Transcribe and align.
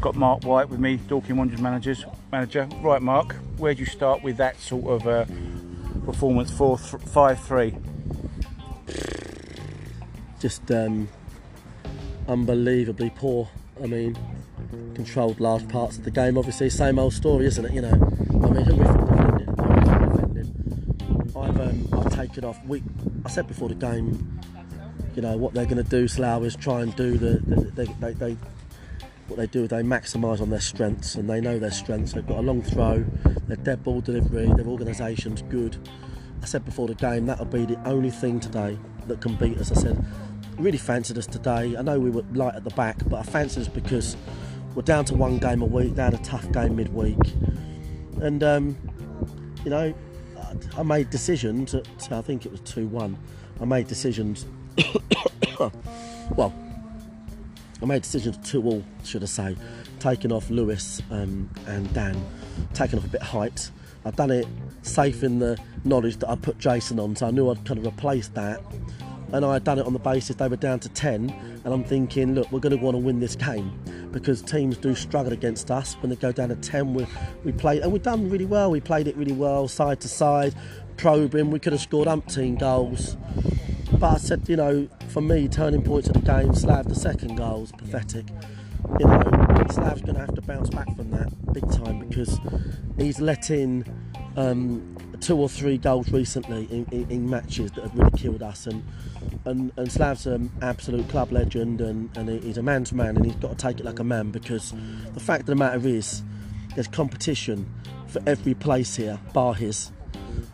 Got 0.00 0.14
Marc 0.16 0.44
White 0.44 0.68
with 0.70 0.80
me, 0.80 0.96
Dorking 1.08 1.36
Wanderers 1.36 1.60
managers, 1.60 2.04
manager. 2.32 2.66
Right, 2.80 3.02
Mark, 3.02 3.34
where 3.58 3.74
do 3.74 3.80
you 3.80 3.86
start 3.86 4.22
with 4.22 4.38
that 4.38 4.58
sort 4.58 4.86
of 4.86 5.06
uh, 5.06 5.26
performance? 6.06 6.50
Four, 6.50 6.78
th- 6.78 7.02
five, 7.02 7.38
three. 7.40 7.74
just 10.40 10.70
um, 10.70 11.08
unbelievably 12.28 13.10
poor. 13.16 13.48
I 13.82 13.86
mean, 13.86 14.16
controlled 14.94 15.38
large 15.38 15.68
parts 15.68 15.98
of 15.98 16.04
the 16.04 16.10
game. 16.10 16.38
Obviously, 16.38 16.70
same 16.70 16.98
old 16.98 17.12
story, 17.12 17.44
isn't 17.46 17.64
it? 17.64 17.72
You 17.72 17.82
know, 17.82 17.92
I 17.92 18.50
mean, 18.50 18.64
horrific 18.64 18.76
defending. 19.06 19.54
horrific 19.58 20.12
defending. 20.12 21.32
I've 21.36 21.60
um, 21.60 21.88
I've 21.92 22.14
taken 22.14 22.44
off. 22.44 22.58
We, 22.64 22.82
I 23.26 23.28
said 23.28 23.46
before 23.46 23.68
the 23.68 23.74
game, 23.74 24.40
you 25.14 25.22
know, 25.22 25.36
what 25.36 25.54
they're 25.54 25.66
going 25.66 25.82
to 25.82 25.90
do. 25.90 26.06
Slough 26.08 26.42
is 26.44 26.56
try 26.56 26.82
and 26.82 26.94
do 26.96 27.16
the, 27.16 27.38
the 27.46 27.60
they, 27.72 27.84
they, 28.00 28.12
they 28.12 28.36
what 29.28 29.38
they 29.38 29.46
do. 29.46 29.66
They 29.66 29.82
maximise 29.82 30.40
on 30.40 30.50
their 30.50 30.60
strengths, 30.60 31.14
and 31.14 31.28
they 31.28 31.40
know 31.40 31.58
their 31.58 31.70
strengths. 31.70 32.12
They've 32.12 32.26
got 32.26 32.38
a 32.38 32.42
long 32.42 32.62
throw, 32.62 33.04
their 33.46 33.56
dead 33.56 33.84
ball 33.84 34.00
delivery, 34.00 34.46
their 34.54 34.66
organisation's 34.66 35.42
good. 35.42 35.76
I 36.42 36.46
said 36.46 36.64
before 36.64 36.88
the 36.88 36.94
game 36.94 37.26
that'll 37.26 37.44
be 37.44 37.66
the 37.66 37.78
only 37.86 38.10
thing 38.10 38.40
today 38.40 38.78
that 39.06 39.20
can 39.20 39.36
beat 39.36 39.58
us. 39.58 39.70
I 39.70 39.74
said 39.74 40.04
really 40.58 40.78
fancied 40.78 41.18
us 41.18 41.26
today. 41.26 41.76
I 41.76 41.82
know 41.82 41.98
we 41.98 42.10
were 42.10 42.24
light 42.32 42.54
at 42.54 42.64
the 42.64 42.70
back, 42.70 42.96
but 43.08 43.16
I 43.18 43.22
fancied 43.22 43.62
us 43.62 43.68
because 43.68 44.16
we're 44.74 44.82
down 44.82 45.04
to 45.06 45.14
one 45.14 45.38
game 45.38 45.62
a 45.62 45.66
week. 45.66 45.94
They 45.94 46.02
had 46.02 46.14
a 46.14 46.18
tough 46.18 46.50
game 46.52 46.76
midweek, 46.76 47.18
and 48.20 48.42
um, 48.42 48.76
you 49.64 49.70
know, 49.70 49.94
I- 50.76 50.82
made 50.82 51.10
decisions. 51.10 51.74
At, 51.74 51.86
I 52.12 52.22
think 52.22 52.46
it 52.46 52.52
was 52.52 52.60
two 52.60 52.86
one. 52.86 53.18
I 53.60 53.64
made 53.64 53.86
decisions. 53.88 54.46
well, 56.36 56.52
I 57.82 57.86
made 57.86 57.96
a 57.96 58.00
decisions 58.00 58.38
two 58.48 58.62
all, 58.62 58.84
should 59.04 59.22
I 59.22 59.26
say, 59.26 59.56
taking 59.98 60.32
off 60.32 60.50
Lewis 60.50 61.00
um, 61.10 61.48
and 61.66 61.92
Dan, 61.94 62.22
taking 62.74 62.98
off 62.98 63.04
a 63.04 63.08
bit 63.08 63.22
of 63.22 63.28
height. 63.28 63.70
I've 64.04 64.16
done 64.16 64.30
it 64.30 64.46
safe 64.82 65.22
in 65.22 65.38
the 65.38 65.58
knowledge 65.84 66.16
that 66.18 66.30
I 66.30 66.36
put 66.36 66.58
Jason 66.58 66.98
on, 66.98 67.16
so 67.16 67.26
I 67.26 67.30
knew 67.30 67.50
I'd 67.50 67.64
kind 67.64 67.78
of 67.78 67.86
replace 67.86 68.28
that. 68.28 68.60
And 69.32 69.44
I 69.44 69.54
had 69.54 69.64
done 69.64 69.78
it 69.78 69.86
on 69.86 69.92
the 69.92 69.98
basis 70.00 70.36
they 70.36 70.48
were 70.48 70.56
down 70.56 70.80
to 70.80 70.88
10, 70.88 71.30
and 71.64 71.72
I'm 71.72 71.84
thinking, 71.84 72.34
look, 72.34 72.50
we're 72.50 72.60
going 72.60 72.76
to 72.76 72.82
want 72.82 72.96
to 72.96 72.98
win 72.98 73.20
this 73.20 73.36
game 73.36 73.78
because 74.10 74.42
teams 74.42 74.76
do 74.76 74.94
struggle 74.94 75.32
against 75.32 75.70
us 75.70 75.94
when 76.00 76.10
they 76.10 76.16
go 76.16 76.32
down 76.32 76.48
to 76.48 76.56
10. 76.56 76.94
We, 76.94 77.06
we 77.44 77.52
played, 77.52 77.82
and 77.82 77.92
we've 77.92 78.02
done 78.02 78.28
really 78.28 78.46
well. 78.46 78.70
We 78.70 78.80
played 78.80 79.06
it 79.06 79.16
really 79.16 79.32
well, 79.32 79.68
side 79.68 80.00
to 80.00 80.08
side, 80.08 80.54
probing. 80.96 81.50
We 81.50 81.60
could 81.60 81.72
have 81.72 81.80
scored 81.80 82.08
umpteen 82.08 82.58
goals. 82.58 83.16
But 84.00 84.14
I 84.14 84.16
said, 84.16 84.48
you 84.48 84.56
know, 84.56 84.88
for 85.08 85.20
me, 85.20 85.46
turning 85.46 85.82
points 85.82 86.08
of 86.08 86.14
the 86.14 86.20
game, 86.20 86.54
Slav, 86.54 86.88
the 86.88 86.94
second 86.94 87.36
goal 87.36 87.60
was 87.60 87.72
pathetic. 87.72 88.24
You 88.98 89.06
know, 89.06 89.20
Slav's 89.70 90.00
going 90.00 90.14
to 90.14 90.20
have 90.20 90.34
to 90.34 90.40
bounce 90.40 90.70
back 90.70 90.86
from 90.96 91.10
that 91.10 91.52
big 91.52 91.70
time 91.70 91.98
because 92.08 92.40
he's 92.96 93.20
let 93.20 93.50
in 93.50 93.84
um, 94.38 94.96
two 95.20 95.36
or 95.36 95.50
three 95.50 95.76
goals 95.76 96.10
recently 96.10 96.66
in, 96.70 96.86
in, 96.90 97.10
in 97.10 97.28
matches 97.28 97.72
that 97.72 97.82
have 97.82 97.94
really 97.94 98.10
killed 98.16 98.42
us. 98.42 98.66
And 98.66 98.82
and, 99.44 99.70
and 99.76 99.92
Slav's 99.92 100.26
an 100.26 100.50
absolute 100.62 101.06
club 101.10 101.30
legend 101.30 101.82
and, 101.82 102.14
and 102.16 102.42
he's 102.42 102.56
a 102.56 102.62
man's 102.62 102.92
man 102.92 103.16
and 103.16 103.26
he's 103.26 103.34
got 103.36 103.50
to 103.50 103.66
take 103.66 103.80
it 103.80 103.84
like 103.84 103.98
a 103.98 104.04
man 104.04 104.30
because 104.30 104.72
the 105.12 105.20
fact 105.20 105.42
of 105.42 105.46
the 105.46 105.56
matter 105.56 105.86
is 105.86 106.22
there's 106.74 106.88
competition 106.88 107.70
for 108.06 108.22
every 108.26 108.54
place 108.54 108.96
here, 108.96 109.20
bar 109.34 109.54
his 109.54 109.92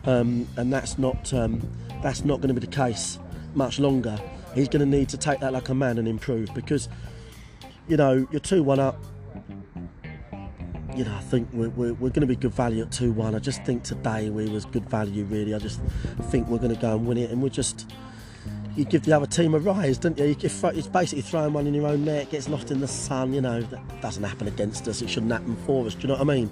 um, 0.05 0.47
and 0.57 0.71
that's 0.71 0.97
not 0.97 1.33
um, 1.33 1.61
that's 2.01 2.25
not 2.25 2.41
going 2.41 2.53
to 2.53 2.59
be 2.59 2.65
the 2.65 2.75
case 2.75 3.19
much 3.57 3.79
longer. 3.79 4.17
He's 4.53 4.69
going 4.69 4.79
to 4.79 4.97
need 4.97 5.09
to 5.09 5.17
take 5.17 5.39
that 5.39 5.51
like 5.51 5.69
a 5.69 5.75
man 5.75 5.97
and 5.97 6.07
improve 6.07 6.53
because 6.53 6.87
you 7.87 7.97
know 7.97 8.27
you're 8.31 8.39
two 8.39 8.63
one 8.63 8.79
up. 8.79 8.97
You 10.95 11.03
know, 11.03 11.15
I 11.15 11.19
think 11.19 11.49
we're, 11.53 11.69
we're, 11.69 11.93
we're 11.93 12.09
going 12.09 12.21
to 12.21 12.27
be 12.27 12.35
good 12.35 12.53
value 12.53 12.83
at 12.83 12.91
two 12.91 13.11
one. 13.11 13.35
I 13.35 13.39
just 13.39 13.63
think 13.63 13.83
today 13.83 14.29
we 14.29 14.49
was 14.49 14.65
good 14.65 14.89
value 14.89 15.25
really. 15.25 15.53
I 15.53 15.59
just 15.59 15.81
think 16.29 16.47
we're 16.47 16.59
going 16.59 16.73
to 16.73 16.81
go 16.81 16.95
and 16.95 17.05
win 17.05 17.17
it, 17.17 17.31
and 17.31 17.41
we're 17.41 17.49
just. 17.49 17.91
You 18.75 18.85
give 18.85 19.05
the 19.05 19.13
other 19.13 19.25
team 19.25 19.55
a 19.55 19.59
rise, 19.59 19.97
don't 19.97 20.15
you? 20.19 20.35
it's 20.39 20.87
basically 20.87 21.23
throwing 21.23 21.51
one 21.51 21.65
in 21.65 21.73
your 21.73 21.87
own 21.87 22.05
net, 22.05 22.29
gets 22.29 22.47
lost 22.47 22.69
in 22.69 22.79
the 22.79 22.87
sun. 22.87 23.33
You 23.33 23.41
know 23.41 23.61
that 23.61 24.01
doesn't 24.01 24.23
happen 24.23 24.47
against 24.47 24.87
us. 24.87 25.01
It 25.01 25.09
shouldn't 25.09 25.31
happen 25.31 25.55
for 25.65 25.87
us. 25.87 25.95
Do 25.95 26.01
you 26.01 26.07
know 26.09 26.13
what 26.13 26.21
I 26.21 26.35
mean? 26.35 26.51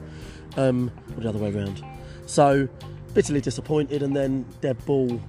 Um, 0.57 0.91
or 1.15 1.21
the 1.21 1.29
other 1.29 1.37
way 1.37 1.53
around. 1.53 1.85
So 2.25 2.67
bitterly 3.13 3.41
disappointed, 3.41 4.01
and 4.01 4.15
then 4.15 4.45
dead 4.61 4.83
ball, 4.85 5.21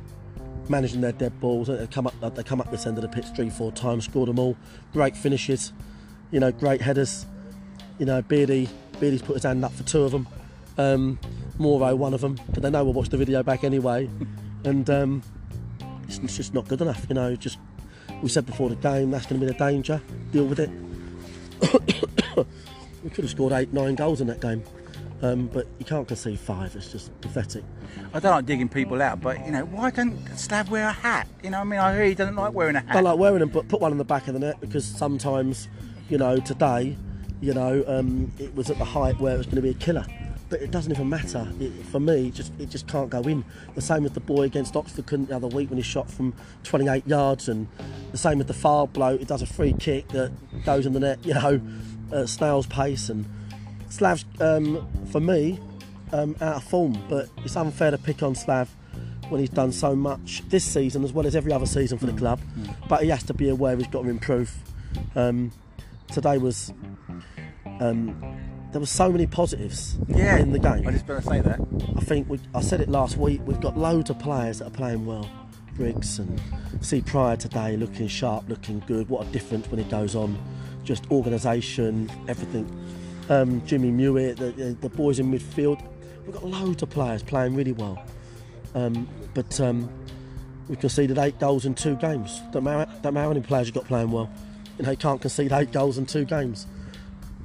managing 0.68 1.00
their 1.00 1.12
dead 1.12 1.38
balls. 1.40 1.68
They 1.68 1.86
come 1.86 2.06
up, 2.06 2.34
they 2.34 2.42
come 2.42 2.60
up 2.60 2.70
this 2.70 2.86
end 2.86 2.98
of 2.98 3.02
the 3.02 3.08
pitch 3.08 3.26
three, 3.34 3.50
four 3.50 3.72
times, 3.72 4.04
scored 4.04 4.28
them 4.28 4.38
all. 4.38 4.56
Great 4.92 5.16
finishes, 5.16 5.72
you 6.30 6.40
know, 6.40 6.52
great 6.52 6.80
headers. 6.80 7.26
You 7.98 8.06
know, 8.06 8.22
Beardy, 8.22 8.68
Beardy's 9.00 9.22
put 9.22 9.34
his 9.34 9.44
hand 9.44 9.64
up 9.64 9.72
for 9.72 9.82
two 9.84 10.02
of 10.02 10.12
them. 10.12 10.28
Um, 10.78 11.18
Moro, 11.58 11.94
one 11.96 12.12
of 12.12 12.20
them, 12.20 12.38
but 12.52 12.62
they 12.62 12.70
know 12.70 12.84
we'll 12.84 12.92
watch 12.92 13.08
the 13.08 13.16
video 13.16 13.42
back 13.42 13.64
anyway. 13.64 14.08
And 14.64 14.90
um, 14.90 15.22
it's, 16.08 16.18
it's 16.18 16.36
just 16.36 16.52
not 16.52 16.66
good 16.66 16.80
enough, 16.80 17.06
you 17.08 17.14
know. 17.14 17.36
Just 17.36 17.58
we 18.20 18.28
said 18.28 18.46
before 18.46 18.68
the 18.68 18.74
game, 18.74 19.12
that's 19.12 19.26
going 19.26 19.40
to 19.40 19.46
be 19.46 19.52
the 19.52 19.56
danger. 19.56 20.02
Deal 20.32 20.44
with 20.44 20.58
it. 20.58 20.70
we 23.04 23.10
could 23.10 23.22
have 23.22 23.30
scored 23.30 23.52
eight, 23.52 23.72
nine 23.72 23.94
goals 23.94 24.20
in 24.20 24.26
that 24.26 24.40
game. 24.40 24.64
Um, 25.22 25.46
but 25.46 25.66
you 25.78 25.84
can't 25.84 26.06
concede 26.06 26.38
five. 26.38 26.76
It's 26.76 26.92
just 26.92 27.18
pathetic. 27.20 27.64
I 28.12 28.20
don't 28.20 28.32
like 28.32 28.46
digging 28.46 28.68
people 28.68 29.00
out, 29.00 29.20
but 29.20 29.44
you 29.46 29.52
know, 29.52 29.64
why 29.64 29.90
don't 29.90 30.16
Slav 30.36 30.70
wear 30.70 30.88
a 30.88 30.92
hat? 30.92 31.26
You 31.42 31.50
know, 31.50 31.60
I 31.60 31.64
mean, 31.64 31.80
I 31.80 31.94
hear 31.94 32.04
he 32.04 32.14
doesn't 32.14 32.36
like 32.36 32.52
wearing 32.52 32.76
a 32.76 32.80
hat. 32.80 32.96
I 32.96 33.00
like 33.00 33.18
wearing 33.18 33.40
them, 33.40 33.48
but 33.48 33.68
put 33.68 33.80
one 33.80 33.92
in 33.92 33.98
the 33.98 34.04
back 34.04 34.28
of 34.28 34.34
the 34.34 34.40
net 34.40 34.60
because 34.60 34.84
sometimes, 34.84 35.68
you 36.10 36.18
know, 36.18 36.36
today, 36.36 36.96
you 37.40 37.54
know, 37.54 37.82
um, 37.86 38.30
it 38.38 38.54
was 38.54 38.70
at 38.70 38.78
the 38.78 38.84
height 38.84 39.18
where 39.18 39.34
it 39.34 39.38
was 39.38 39.46
going 39.46 39.56
to 39.56 39.62
be 39.62 39.70
a 39.70 39.74
killer. 39.74 40.04
But 40.48 40.62
it 40.62 40.70
doesn't 40.70 40.92
even 40.92 41.08
matter. 41.08 41.48
It, 41.58 41.72
for 41.86 41.98
me, 41.98 42.28
it 42.28 42.34
just 42.34 42.52
it 42.60 42.68
just 42.68 42.86
can't 42.86 43.10
go 43.10 43.20
in. 43.22 43.44
The 43.74 43.80
same 43.80 44.04
with 44.04 44.14
the 44.14 44.20
boy 44.20 44.42
against 44.42 44.76
Oxford 44.76 45.06
couldn't 45.06 45.28
the 45.30 45.36
other 45.36 45.48
week 45.48 45.70
when 45.70 45.76
he 45.76 45.82
shot 45.82 46.08
from 46.08 46.34
28 46.62 47.06
yards, 47.06 47.48
and 47.48 47.66
the 48.12 48.18
same 48.18 48.38
with 48.38 48.46
the 48.46 48.54
far 48.54 48.86
blow. 48.86 49.14
It 49.14 49.26
does 49.26 49.42
a 49.42 49.46
free 49.46 49.72
kick 49.72 50.08
that 50.08 50.30
goes 50.64 50.86
in 50.86 50.92
the 50.92 51.00
net, 51.00 51.24
you 51.24 51.34
know, 51.34 51.60
at 52.12 52.28
snail's 52.28 52.66
pace. 52.66 53.08
And 53.08 53.26
Slav's, 53.88 54.24
um, 54.40 54.86
for 55.10 55.20
me, 55.20 55.58
um, 56.12 56.36
out 56.40 56.56
of 56.56 56.64
form. 56.64 56.96
But 57.08 57.28
it's 57.44 57.56
unfair 57.56 57.90
to 57.90 57.98
pick 57.98 58.22
on 58.22 58.34
Slav 58.34 58.68
when 59.28 59.40
he's 59.40 59.50
done 59.50 59.72
so 59.72 59.96
much 59.96 60.42
this 60.48 60.64
season 60.64 61.02
as 61.04 61.12
well 61.12 61.26
as 61.26 61.34
every 61.34 61.52
other 61.52 61.66
season 61.66 61.98
for 61.98 62.06
the 62.06 62.12
club. 62.12 62.40
But 62.88 63.02
he 63.02 63.08
has 63.10 63.22
to 63.24 63.34
be 63.34 63.48
aware 63.48 63.76
he's 63.76 63.86
got 63.88 64.02
to 64.02 64.08
improve. 64.08 64.54
Um, 65.14 65.52
today 66.12 66.38
was 66.38 66.72
um, 67.80 68.16
there 68.72 68.80
were 68.80 68.86
so 68.86 69.10
many 69.10 69.26
positives 69.26 69.96
yeah, 70.08 70.38
in 70.38 70.52
the 70.52 70.58
game. 70.58 70.86
I 70.86 70.92
just 70.92 71.06
better 71.06 71.22
say 71.22 71.40
that. 71.40 71.60
I 71.96 72.00
think 72.00 72.28
we, 72.28 72.38
I 72.54 72.60
said 72.60 72.80
it 72.80 72.88
last 72.88 73.16
week. 73.16 73.40
We've 73.44 73.60
got 73.60 73.76
loads 73.76 74.10
of 74.10 74.18
players 74.18 74.58
that 74.58 74.66
are 74.66 74.70
playing 74.70 75.06
well. 75.06 75.28
Briggs 75.76 76.18
and 76.18 76.40
see 76.80 77.02
Prior 77.02 77.36
today 77.36 77.76
looking 77.76 78.08
sharp, 78.08 78.48
looking 78.48 78.82
good. 78.86 79.08
What 79.08 79.26
a 79.26 79.30
difference 79.30 79.68
when 79.68 79.82
he 79.82 79.90
goes 79.90 80.14
on. 80.14 80.38
Just 80.84 81.10
organisation, 81.10 82.10
everything. 82.28 82.66
Um, 83.28 83.64
Jimmy 83.66 83.90
Muitt, 83.90 84.36
the, 84.36 84.52
the, 84.52 84.64
the 84.80 84.88
boys 84.88 85.18
in 85.18 85.32
midfield. 85.32 85.82
We've 86.24 86.34
got 86.34 86.44
loads 86.44 86.82
of 86.82 86.90
players 86.90 87.22
playing 87.22 87.54
really 87.54 87.72
well. 87.72 88.02
Um, 88.74 89.08
but 89.34 89.60
um, 89.60 89.88
we 90.68 90.76
conceded 90.76 91.18
eight 91.18 91.38
goals 91.38 91.66
in 91.66 91.74
two 91.74 91.96
games. 91.96 92.40
Don't 92.52 92.64
matter, 92.64 92.90
don't 93.02 93.14
matter 93.14 93.24
how 93.24 93.28
many 93.30 93.40
players 93.40 93.66
you've 93.68 93.74
got 93.74 93.86
playing 93.86 94.10
well. 94.10 94.30
You 94.78 94.84
know, 94.84 94.90
you 94.90 94.96
can't 94.96 95.20
concede 95.20 95.52
eight 95.52 95.72
goals 95.72 95.98
in 95.98 96.06
two 96.06 96.24
games. 96.24 96.66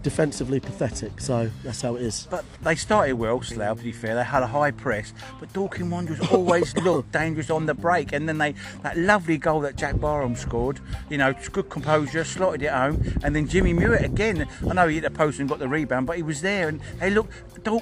Defensively 0.03 0.59
pathetic, 0.59 1.21
so 1.21 1.51
that's 1.63 1.83
how 1.83 1.95
it 1.95 2.01
is. 2.01 2.27
But 2.31 2.43
they 2.63 2.73
started 2.73 3.13
well, 3.13 3.39
Slough, 3.43 3.77
to 3.77 3.83
be 3.83 3.91
fair. 3.91 4.15
They 4.15 4.23
had 4.23 4.41
a 4.41 4.47
high 4.47 4.71
press, 4.71 5.13
but 5.39 5.53
Dorking 5.53 5.91
Wanderers 5.91 6.19
always 6.31 6.75
looked 6.83 7.11
dangerous 7.11 7.51
on 7.51 7.67
the 7.67 7.75
break. 7.75 8.11
And 8.11 8.27
then 8.27 8.39
they 8.39 8.55
that 8.81 8.97
lovely 8.97 9.37
goal 9.37 9.59
that 9.61 9.75
Jack 9.75 9.99
Barham 9.99 10.35
scored, 10.35 10.79
you 11.11 11.19
know, 11.19 11.35
good 11.51 11.69
composure, 11.69 12.23
slotted 12.23 12.63
it 12.63 12.71
home. 12.71 13.13
And 13.23 13.35
then 13.35 13.47
Jimmy 13.47 13.73
Muitt 13.73 14.03
again. 14.03 14.47
I 14.67 14.73
know 14.73 14.87
he 14.87 14.95
hit 14.95 15.03
the 15.03 15.11
post 15.11 15.39
and 15.39 15.47
got 15.47 15.59
the 15.59 15.67
rebound, 15.67 16.07
but 16.07 16.17
he 16.17 16.23
was 16.23 16.41
there. 16.41 16.67
And 16.67 16.81
they 16.99 17.11
look, 17.11 17.29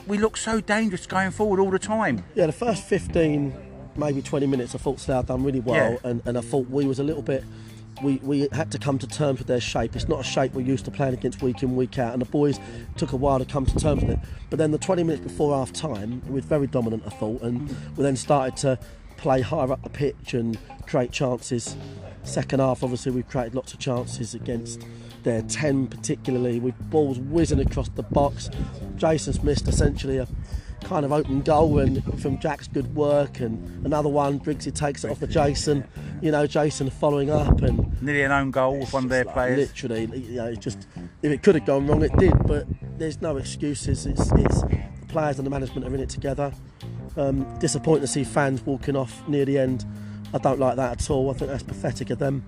we 0.05 0.17
look 0.17 0.35
so 0.35 0.59
dangerous 0.59 1.05
going 1.05 1.31
forward 1.31 1.61
all 1.61 1.71
the 1.71 1.79
time. 1.79 2.25
Yeah, 2.35 2.47
the 2.47 2.51
first 2.51 2.83
15, 2.83 3.53
maybe 3.95 4.21
20 4.21 4.45
minutes, 4.45 4.75
I 4.75 4.77
thought 4.77 4.99
Slough 4.99 5.27
done 5.27 5.41
really 5.43 5.61
well, 5.61 5.93
Yeah. 6.03 6.09
and, 6.09 6.21
and 6.25 6.37
I 6.37 6.41
thought 6.41 6.69
we 6.69 6.85
was 6.85 6.99
a 6.99 7.03
little 7.03 7.21
bit. 7.23 7.45
We, 8.01 8.15
we 8.17 8.47
had 8.51 8.71
to 8.71 8.79
come 8.79 8.97
to 8.99 9.07
terms 9.07 9.39
with 9.39 9.47
their 9.47 9.59
shape. 9.59 9.95
It's 9.95 10.07
not 10.07 10.19
a 10.21 10.23
shape 10.23 10.53
we're 10.53 10.61
used 10.61 10.85
to 10.85 10.91
playing 10.91 11.13
against 11.13 11.41
week 11.41 11.63
in, 11.63 11.75
week 11.75 11.99
out, 11.99 12.13
and 12.13 12.21
the 12.21 12.25
boys 12.25 12.59
took 12.95 13.11
a 13.11 13.17
while 13.17 13.39
to 13.39 13.45
come 13.45 13.65
to 13.65 13.75
terms 13.75 14.03
with 14.03 14.11
it. 14.11 14.19
But 14.49 14.57
then 14.57 14.71
the 14.71 14.77
20 14.77 15.03
minutes 15.03 15.23
before 15.23 15.55
half 15.55 15.73
time, 15.73 16.21
we 16.27 16.35
was 16.35 16.45
very 16.45 16.67
dominant, 16.67 17.03
I 17.05 17.09
thought, 17.09 17.41
and 17.41 17.67
we 17.97 18.03
then 18.03 18.15
started 18.15 18.57
to 18.57 18.79
play 19.17 19.41
higher 19.41 19.71
up 19.71 19.83
the 19.83 19.89
pitch 19.89 20.33
and 20.33 20.57
create 20.87 21.11
chances. 21.11 21.75
Second 22.23 22.59
half, 22.59 22.83
obviously, 22.83 23.11
we've 23.11 23.27
created 23.27 23.55
lots 23.55 23.73
of 23.73 23.79
chances 23.79 24.33
against 24.33 24.85
their 25.23 25.41
10, 25.41 25.87
particularly 25.87 26.59
with 26.59 26.77
balls 26.89 27.19
whizzing 27.19 27.59
across 27.59 27.89
the 27.89 28.03
box. 28.03 28.49
Jason's 28.95 29.43
missed 29.43 29.67
essentially 29.67 30.17
a 30.17 30.27
kind 30.89 31.05
of 31.05 31.11
open 31.11 31.41
goal 31.41 31.77
and 31.77 32.03
from 32.19 32.39
Jack's 32.39 32.67
good 32.67 32.95
work 32.95 33.39
and 33.39 33.85
another 33.85 34.09
one 34.09 34.39
Briggsy 34.39 34.73
takes 34.73 35.03
it 35.03 35.11
off 35.11 35.21
of 35.21 35.29
Jason 35.29 35.87
you 36.19 36.31
know 36.31 36.47
Jason 36.47 36.89
following 36.89 37.29
up 37.29 37.61
and 37.61 38.01
Nearly 38.01 38.23
an 38.23 38.31
own 38.31 38.49
goal 38.49 38.79
with 38.79 38.91
one 38.91 39.03
of 39.03 39.09
their 39.11 39.23
like 39.23 39.33
players. 39.35 39.57
literally 39.69 40.05
you 40.19 40.37
know 40.37 40.47
it's 40.47 40.57
just 40.57 40.87
if 41.21 41.31
it 41.31 41.43
could 41.43 41.53
have 41.53 41.65
gone 41.65 41.85
wrong 41.85 42.01
it 42.01 42.11
did 42.17 42.33
but 42.47 42.65
there's 42.97 43.21
no 43.21 43.37
excuses. 43.37 44.05
It's, 44.05 44.31
it's 44.33 44.61
the 44.61 45.05
players 45.07 45.37
and 45.37 45.45
the 45.45 45.49
management 45.49 45.87
are 45.87 45.93
in 45.93 46.01
it 46.01 46.09
together. 46.09 46.51
Um, 47.17 47.57
disappointing 47.59 48.01
to 48.01 48.07
see 48.07 48.23
fans 48.23 48.61
walking 48.65 48.95
off 48.95 49.27
near 49.27 49.45
the 49.45 49.57
end. 49.57 49.85
I 50.33 50.37
don't 50.37 50.59
like 50.59 50.75
that 50.75 50.91
at 50.91 51.09
all. 51.09 51.31
I 51.31 51.33
think 51.33 51.49
that's 51.49 51.63
pathetic 51.63 52.09
of 52.09 52.19
them. 52.19 52.43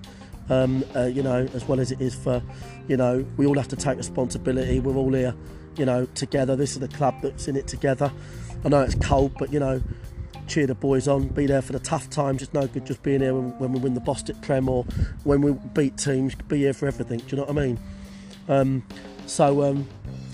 Um, 0.50 0.84
uh, 0.96 1.06
you 1.06 1.24
know 1.24 1.48
as 1.54 1.66
well 1.68 1.80
as 1.80 1.92
it 1.92 2.02
is 2.02 2.14
for 2.14 2.42
you 2.88 2.98
know 2.98 3.26
we 3.38 3.46
all 3.46 3.56
have 3.56 3.70
to 3.70 3.76
take 3.76 3.98
responsibility. 3.98 4.80
We're 4.80 4.96
all 4.98 5.14
here 5.14 5.36
you 5.78 5.86
know 5.86 6.06
together 6.16 6.56
this 6.56 6.72
is 6.72 6.80
the 6.80 6.88
club 6.88 7.16
that's 7.22 7.48
in 7.48 7.56
it 7.56 7.68
together 7.68 8.12
I 8.66 8.70
know 8.70 8.82
it's 8.82 8.96
cold 8.96 9.34
but 9.40 9.52
you 9.54 9.60
know 9.60 9.82
cheer 10.48 10.68
the 10.68 10.76
boys 10.76 11.08
on, 11.08 11.30
be 11.30 11.46
there 11.46 11.62
for 11.62 11.72
the 11.72 11.80
tough 11.80 12.10
times. 12.10 12.42
It's 12.42 12.54
no 12.54 12.68
good 12.68 12.86
just 12.86 13.02
being 13.04 13.22
here 13.22 13.34
when, 13.34 13.58
when 13.58 13.72
we 13.72 13.80
win 13.80 13.94
the 13.94 14.02
Bostik 14.02 14.42
Prem 14.42 14.68
or 14.68 14.84
when 15.24 15.42
we 15.42 15.54
beat 15.74 15.98
teams. 15.98 16.36
Be 16.36 16.58
here 16.58 16.74
for 16.74 16.88
everything. 16.88 17.20
Do 17.20 17.26
you 17.30 17.38
know 17.38 17.46
what 17.46 17.58
I 17.58 17.66
mean? 17.66 17.80
Um, 18.50 18.84
so, 19.28 19.64
um, 19.64 19.88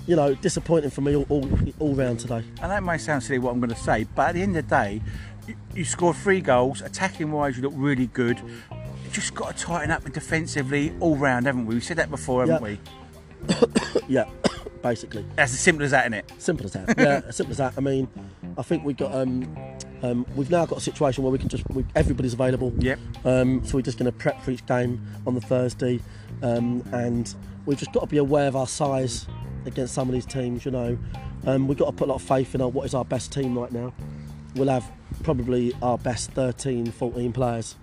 you 0.07 0.16
know, 0.16 0.34
disappointing 0.34 0.89
for 0.89 1.01
me 1.01 1.16
all, 1.16 1.25
all, 1.30 1.48
all 1.80 1.94
round 1.94 2.19
today. 2.19 2.44
And 2.62 2.72
that 2.72 2.83
may 2.83 2.98
sound 2.98 3.22
silly 3.22 3.38
what 3.38 3.51
I'm 3.51 3.60
going 3.60 3.69
to 3.69 3.75
say, 3.75 4.07
but 4.16 4.30
at 4.30 4.31
the 4.36 4.42
end 4.42 4.57
of 4.57 4.68
the 4.68 4.75
day, 4.75 5.01
you, 5.48 5.56
you 5.75 5.86
scored 5.86 6.16
three 6.16 6.42
goals. 6.42 6.81
Attacking 6.81 7.31
wise, 7.31 7.56
you 7.57 7.62
look 7.62 7.74
really 7.75 8.07
good. 8.07 8.42
Just 9.12 9.36
got 9.36 9.56
to 9.56 9.63
tighten 9.63 9.92
up 9.92 10.04
defensively 10.12 10.95
all 11.00 11.16
round, 11.16 11.45
haven't 11.45 11.68
we? 11.68 11.75
We 11.75 11.81
said 11.81 11.98
that 11.98 12.10
before, 12.10 12.45
haven't 12.45 12.63
Yeah. 12.63 12.78
we? 12.78 12.80
Yeah, 14.07 14.25
basically. 14.82 15.26
That's 15.36 15.54
as 15.54 15.60
simple 15.60 15.84
as 15.86 15.92
that, 15.92 16.06
isn't 16.06 16.14
it? 16.14 16.32
Simple 16.38 16.66
as 16.66 16.74
that. 16.74 16.98
Yeah, 16.98 17.22
as 17.28 17.36
simple 17.36 17.52
as 17.52 17.58
that. 17.58 17.74
I 17.78 17.82
mean, 17.82 18.08
I 18.58 18.62
think 18.64 18.84
we 18.84 18.94
got. 18.94 19.14
Um, 19.14 19.56
um, 20.04 20.26
we've 20.36 20.52
now 20.52 20.66
got 20.66 20.78
a 20.78 20.82
situation 20.82 21.24
where 21.24 21.32
we 21.32 21.40
can 21.40 21.50
just 21.50 21.68
we, 21.70 21.86
everybody's 21.96 22.34
available. 22.34 22.74
Yep. 22.78 23.00
Um, 23.26 23.66
so 23.66 23.76
we're 23.76 23.82
just 23.82 23.98
going 23.98 24.12
to 24.12 24.18
prep 24.18 24.42
for 24.42 24.52
each 24.52 24.66
game 24.66 25.02
on 25.26 25.34
the 25.34 25.42
Thursday, 25.42 26.00
um, 26.44 26.84
and 26.92 27.34
we've 27.66 27.78
just 27.78 27.92
got 27.94 28.02
to 28.02 28.08
be 28.08 28.18
aware 28.18 28.48
of 28.48 28.56
our 28.56 28.68
size 28.68 29.28
against 29.66 29.94
some 29.94 30.08
of 30.08 30.14
these 30.14 30.26
teams. 30.26 30.66
You 30.66 30.72
know, 30.72 30.98
um, 31.46 31.68
we've 31.68 31.78
got 31.78 31.88
to 31.88 31.92
put 31.92 32.08
a 32.08 32.12
lot 32.12 32.16
of 32.16 32.22
faith 32.22 32.54
in 32.56 32.62
our, 32.62 32.70
what 32.70 32.86
is 32.86 32.94
our 32.94 33.06
best 33.06 33.32
team 33.34 33.58
right 33.58 33.72
now. 33.72 33.94
We'll 34.56 34.70
have 34.70 34.90
probably 35.24 35.74
our 35.82 35.98
best 35.98 36.32
13, 36.32 36.92
14 36.92 37.32
players, 37.34 37.76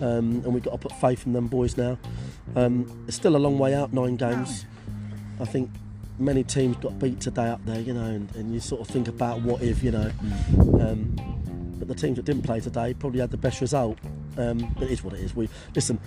um, 0.00 0.42
and 0.44 0.54
we've 0.54 0.62
got 0.62 0.72
to 0.72 0.78
put 0.78 0.92
faith 0.92 1.26
in 1.26 1.32
them 1.32 1.46
boys 1.46 1.76
now. 1.76 1.98
Um, 2.54 3.04
it's 3.06 3.16
still 3.16 3.36
a 3.36 3.38
long 3.38 3.58
way 3.58 3.74
out, 3.74 3.92
nine 3.92 4.16
games. 4.16 4.66
I 5.40 5.44
think 5.44 5.70
many 6.18 6.44
teams 6.44 6.76
got 6.76 6.98
beat 6.98 7.20
today 7.20 7.48
up 7.48 7.64
there, 7.64 7.80
you 7.80 7.94
know, 7.94 8.04
and, 8.04 8.34
and 8.36 8.52
you 8.52 8.60
sort 8.60 8.80
of 8.80 8.88
think 8.88 9.08
about 9.08 9.40
what 9.42 9.62
if, 9.62 9.82
you 9.82 9.90
know. 9.90 10.10
Um, 10.58 11.16
but 11.78 11.88
the 11.88 11.94
teams 11.94 12.16
that 12.16 12.24
didn't 12.24 12.42
play 12.42 12.60
today 12.60 12.94
probably 12.94 13.20
had 13.20 13.30
the 13.30 13.36
best 13.36 13.60
result. 13.60 13.98
Um, 14.38 14.58
but 14.78 14.84
it 14.84 14.90
is 14.92 15.02
what 15.04 15.14
it 15.14 15.20
is. 15.20 15.34
We 15.34 15.48
listen 15.74 15.98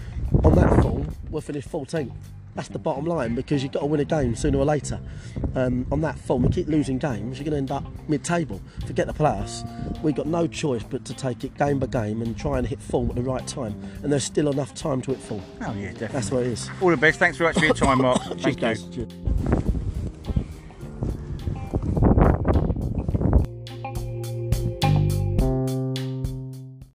on 0.44 0.56
that 0.56 0.82
form, 0.82 1.08
we're 1.30 1.42
finished 1.42 1.70
14th. 1.70 2.12
That's 2.56 2.70
the 2.70 2.80
bottom 2.80 3.04
line 3.06 3.36
because 3.36 3.62
you've 3.62 3.74
got 3.74 3.82
to 3.82 3.86
win 3.86 4.00
a 4.00 4.06
game 4.06 4.34
sooner 4.34 4.58
or 4.58 4.64
later. 4.64 4.98
Um, 5.56 5.86
on 5.92 6.00
that 6.02 6.18
form, 6.18 6.44
we 6.44 6.50
keep 6.50 6.68
losing 6.68 6.98
games, 6.98 7.38
you're 7.38 7.44
going 7.44 7.52
to 7.68 7.74
end 7.76 7.86
up 7.86 7.86
mid-table. 8.08 8.62
Forget 8.88 9.08
the 9.08 9.14
playoffs. 9.14 9.66
We've 10.02 10.16
got 10.16 10.28
no 10.28 10.48
choice 10.48 10.82
but 10.82 11.04
to 11.04 11.14
take 11.14 11.44
it 11.44 11.58
game 11.58 11.80
by 11.80 11.88
game 11.88 12.22
and 12.22 12.38
try 12.38 12.58
and 12.58 12.66
hit 12.66 12.80
form 12.82 13.10
at 13.10 13.18
the 13.18 13.22
right 13.24 13.46
time. 13.46 13.78
And 14.04 14.12
there's 14.12 14.24
still 14.24 14.50
enough 14.50 14.74
time 14.74 15.02
to 15.02 15.12
hit 15.12 15.20
form. 15.20 15.42
Oh, 15.62 15.74
yeah, 15.74 15.90
definitely. 15.90 16.08
That's 16.08 16.32
what 16.32 16.44
it 16.44 16.48
is. 16.48 16.70
All 16.82 16.90
the 16.92 16.96
best. 16.98 17.20
Thanks 17.20 17.38
very 17.38 17.50
much 17.50 17.60
for 17.60 17.66
your 17.66 17.74
time, 17.76 17.98
Marc. 17.98 18.22
Cheers, 18.38 18.42
Thank 18.42 18.56
you. 18.56 18.62
guys. 18.62 18.84
Cheers. 18.86 19.64